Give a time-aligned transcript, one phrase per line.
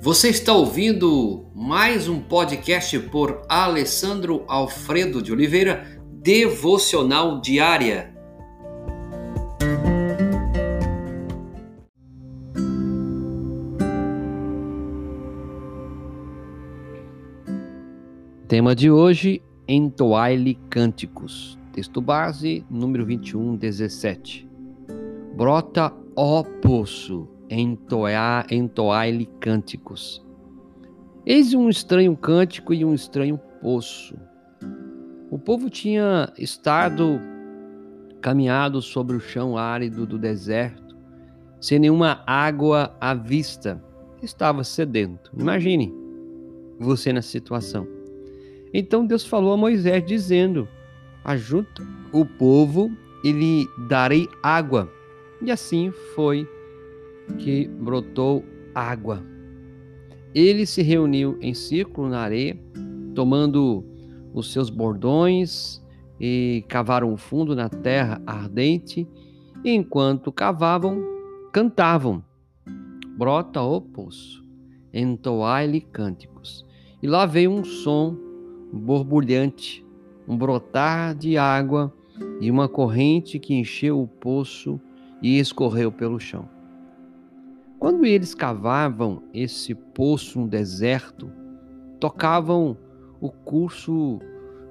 [0.00, 8.14] Você está ouvindo mais um podcast por Alessandro Alfredo de Oliveira, Devocional Diária.
[18.46, 21.58] Tema de hoje: Entoai-lhe cânticos.
[21.72, 24.48] Texto base, número 21, 17.
[25.34, 30.24] Brota, ó poço, entoai-lhe cânticos.
[31.24, 34.16] Eis um estranho cântico e um estranho poço.
[35.30, 37.20] O povo tinha estado
[38.20, 40.96] caminhado sobre o chão árido do deserto,
[41.60, 43.82] sem nenhuma água à vista.
[44.22, 45.30] Estava sedento.
[45.38, 45.92] Imagine
[46.78, 47.86] você nessa situação.
[48.72, 50.68] Então Deus falou a Moisés, dizendo:
[51.24, 52.90] Ajunta o povo
[53.22, 54.90] e lhe darei água.
[55.42, 56.48] E assim foi
[57.38, 59.22] que brotou água.
[60.34, 62.58] Ele se reuniu em círculo na areia,
[63.14, 63.84] tomando
[64.32, 65.82] os seus bordões
[66.20, 69.08] e cavaram fundo na terra ardente,
[69.64, 71.02] e enquanto cavavam,
[71.52, 72.22] cantavam.
[73.16, 74.44] Brota o poço,
[74.92, 76.64] entoai-lhe cânticos.
[77.02, 78.16] E lá veio um som
[78.72, 79.84] borbulhante,
[80.26, 81.92] um brotar de água
[82.40, 84.80] e uma corrente que encheu o poço
[85.22, 86.48] e escorreu pelo chão.
[87.78, 91.30] Quando eles cavavam esse poço no deserto,
[92.00, 92.76] tocavam
[93.20, 94.18] o curso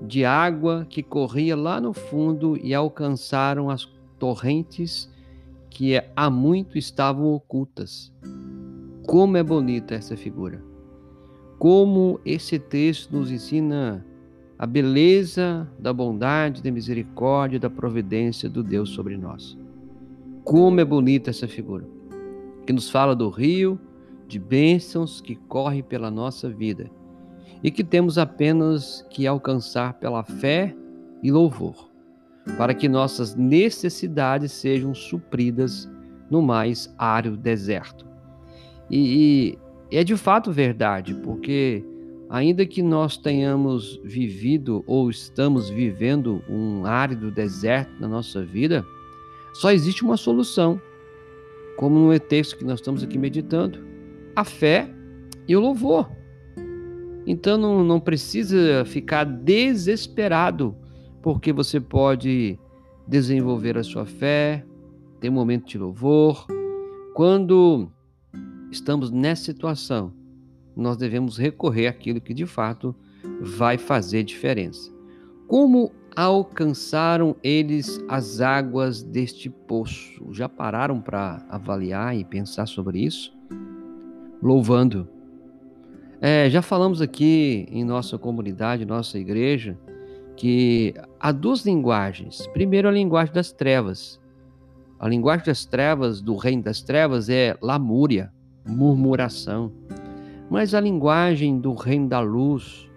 [0.00, 3.86] de água que corria lá no fundo e alcançaram as
[4.20, 5.10] torrentes
[5.68, 8.12] que há muito estavam ocultas.
[9.04, 10.62] Como é bonita essa figura!
[11.58, 14.06] Como esse texto nos ensina
[14.56, 19.58] a beleza da bondade, da misericórdia, da providência do Deus sobre nós.
[20.44, 22.01] Como é bonita essa figura!
[22.66, 23.80] Que nos fala do rio
[24.26, 26.90] de bênçãos que corre pela nossa vida
[27.62, 30.74] e que temos apenas que alcançar pela fé
[31.22, 31.90] e louvor,
[32.56, 35.88] para que nossas necessidades sejam supridas
[36.30, 38.06] no mais árido deserto.
[38.90, 39.58] E,
[39.90, 41.84] e é de fato verdade, porque
[42.28, 48.84] ainda que nós tenhamos vivido ou estamos vivendo um árido deserto na nossa vida,
[49.52, 50.80] só existe uma solução
[51.76, 53.78] como no texto que nós estamos aqui meditando,
[54.34, 54.88] a fé
[55.46, 56.10] e o louvor.
[57.26, 60.76] Então não, não precisa ficar desesperado,
[61.22, 62.58] porque você pode
[63.06, 64.64] desenvolver a sua fé,
[65.20, 66.46] ter um momento de louvor.
[67.14, 67.90] Quando
[68.70, 70.12] estamos nessa situação,
[70.74, 72.94] nós devemos recorrer àquilo que de fato
[73.40, 74.90] vai fazer diferença.
[75.46, 80.32] Como alcançaram eles as águas deste poço?
[80.32, 83.32] Já pararam para avaliar e pensar sobre isso?
[84.42, 85.08] Louvando.
[86.20, 89.76] É, já falamos aqui em nossa comunidade, nossa igreja,
[90.36, 92.46] que há duas linguagens.
[92.48, 94.20] Primeiro, a linguagem das trevas.
[94.98, 98.32] A linguagem das trevas, do reino das trevas, é lamúria,
[98.64, 99.72] murmuração.
[100.48, 102.88] Mas a linguagem do reino da luz,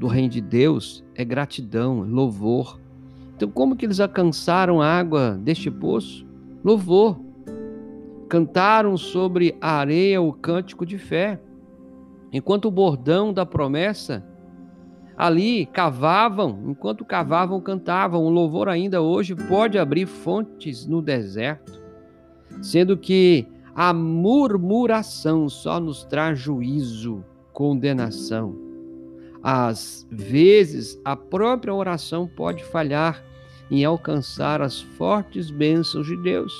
[0.00, 2.80] do reino de Deus é gratidão, louvor.
[3.36, 6.26] Então, como que eles alcançaram a água deste poço?
[6.64, 7.20] Louvor.
[8.26, 11.38] Cantaram sobre a areia o cântico de fé.
[12.32, 14.24] Enquanto o bordão da promessa
[15.18, 18.24] ali cavavam, enquanto cavavam, cantavam.
[18.24, 21.78] O louvor ainda hoje pode abrir fontes no deserto,
[22.62, 27.22] sendo que a murmuração só nos traz juízo,
[27.52, 28.69] condenação.
[29.42, 33.24] Às vezes, a própria oração pode falhar
[33.70, 36.52] em alcançar as fortes bênçãos de Deus,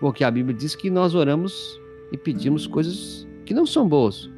[0.00, 1.80] porque a Bíblia diz que nós oramos
[2.12, 4.30] e pedimos coisas que não são boas.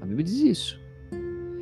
[0.00, 0.80] A Bíblia diz isso.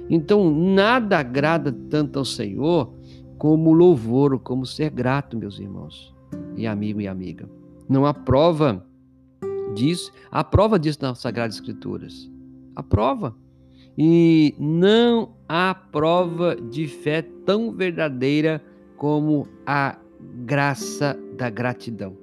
[0.09, 2.93] Então, nada agrada tanto ao Senhor
[3.39, 6.15] como louvor, como ser grato, meus irmãos,
[6.57, 7.49] e amigo e amiga.
[7.89, 8.87] Não há prova
[9.75, 12.31] disso, há prova disso nas Sagradas Escrituras.
[12.77, 13.35] A prova.
[13.97, 18.63] E não há prova de fé tão verdadeira
[18.97, 19.99] como a
[20.45, 22.17] graça da gratidão.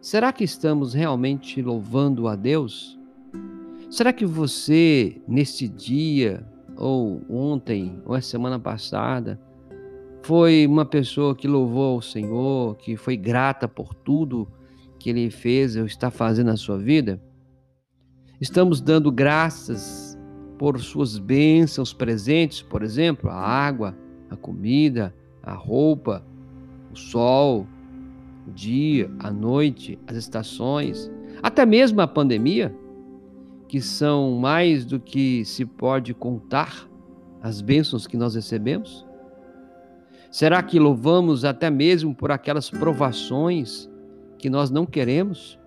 [0.00, 2.98] Será que estamos realmente louvando a Deus?
[3.88, 6.44] Será que você, nesse dia,
[6.76, 9.40] ou ontem, ou a semana passada,
[10.22, 14.48] foi uma pessoa que louvou ao Senhor, que foi grata por tudo
[14.98, 17.22] que Ele fez ou está fazendo na sua vida?
[18.40, 20.11] Estamos dando graças
[20.62, 23.96] por suas bênçãos presentes, por exemplo, a água,
[24.30, 25.12] a comida,
[25.42, 26.24] a roupa,
[26.92, 27.66] o sol,
[28.46, 31.10] o dia, a noite, as estações,
[31.42, 32.72] até mesmo a pandemia,
[33.66, 36.88] que são mais do que se pode contar
[37.42, 39.04] as bênçãos que nós recebemos?
[40.30, 43.90] Será que louvamos até mesmo por aquelas provações
[44.38, 45.58] que nós não queremos,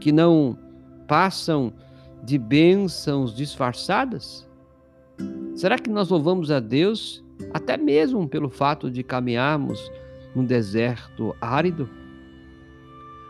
[0.00, 0.58] que não
[1.06, 1.70] passam
[2.22, 4.48] de bênçãos disfarçadas?
[5.54, 9.90] Será que nós louvamos a Deus até mesmo pelo fato de caminharmos
[10.34, 11.88] num deserto árido?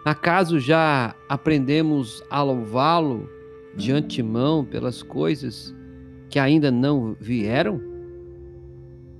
[0.05, 3.29] Acaso já aprendemos a louvá-lo
[3.77, 5.75] de antemão pelas coisas
[6.29, 7.81] que ainda não vieram?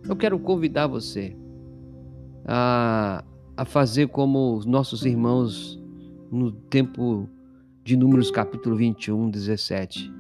[0.09, 1.37] Eu quero convidar você
[2.47, 3.23] a,
[3.57, 5.79] a fazer como os nossos irmãos
[6.31, 7.29] no tempo
[7.89, 10.13] de Números capítulo 21, 17.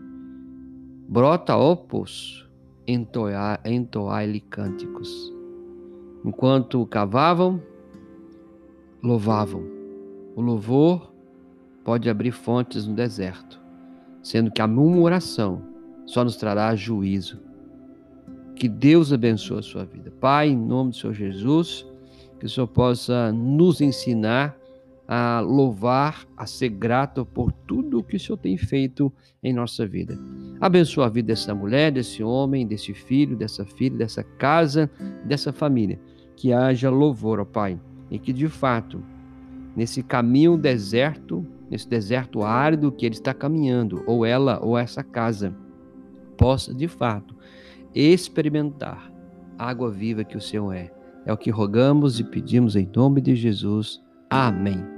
[1.06, 2.50] Brota, poço,
[2.86, 5.30] entoai-lhe cânticos.
[6.24, 7.62] Enquanto cavavam,
[9.02, 9.66] louvavam.
[10.34, 11.12] O louvor
[11.84, 13.60] pode abrir fontes no deserto,
[14.22, 15.62] sendo que a murmuração
[16.06, 17.38] só nos trará juízo.
[18.56, 20.10] Que Deus abençoe a sua vida.
[20.10, 21.86] Pai, em nome do Senhor Jesus,
[22.40, 24.57] que o Senhor possa nos ensinar
[25.08, 29.10] a louvar, a ser grato por tudo o que o Senhor tem feito
[29.42, 30.18] em nossa vida.
[30.60, 34.90] Abençoa a vida dessa mulher, desse homem, desse filho, dessa filha, dessa casa,
[35.24, 35.98] dessa família.
[36.36, 39.02] Que haja louvor, ó Pai, e que de fato,
[39.74, 45.56] nesse caminho deserto, nesse deserto árido que ele está caminhando, ou ela ou essa casa,
[46.36, 47.34] possa de fato
[47.94, 49.10] experimentar
[49.58, 50.92] a água viva que o Senhor é
[51.28, 54.00] é o que rogamos e pedimos em nome de Jesus.
[54.30, 54.97] Amém.